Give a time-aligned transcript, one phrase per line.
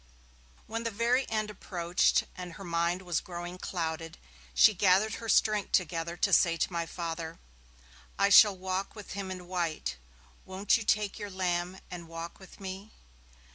[0.65, 4.17] When the very end approached, and her mind was growing clouded,
[4.55, 7.37] she gathered her strength together to say to my Father,
[8.17, 9.97] 'I shall walk with Him in white.
[10.43, 12.89] Won't you take your lamb and walk with me?'